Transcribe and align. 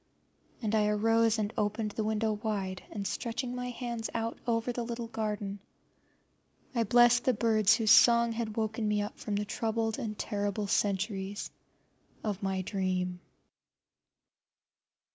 But 0.63 0.73
I 0.73 0.87
arose 0.87 1.37
and 1.37 1.53
opened 1.55 1.91
the 1.91 2.03
window 2.03 2.33
wide, 2.33 2.81
and 2.89 3.05
stretching 3.05 3.53
my 3.53 3.69
hands 3.69 4.09
out 4.15 4.39
over 4.47 4.71
the 4.71 4.81
little 4.81 5.05
garden, 5.05 5.59
I 6.73 6.85
blessed 6.85 7.23
the 7.25 7.35
birds 7.35 7.75
whose 7.75 7.91
song 7.91 8.31
had 8.31 8.57
woken 8.57 8.87
me 8.87 9.03
up 9.03 9.19
from 9.19 9.35
the 9.35 9.45
troubled 9.45 9.99
and 9.99 10.17
terrible 10.17 10.65
centuries 10.65 11.51
of 12.23 12.41
my 12.41 12.63
dream. 12.63 13.19